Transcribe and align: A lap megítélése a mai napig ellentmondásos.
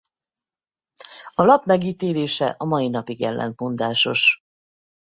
A 1.33 1.43
lap 1.43 1.63
megítélése 1.65 2.49
a 2.57 2.65
mai 2.65 2.87
napig 2.87 3.21
ellentmondásos. 3.21 4.39